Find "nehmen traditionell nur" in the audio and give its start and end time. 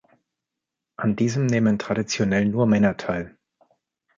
1.45-2.65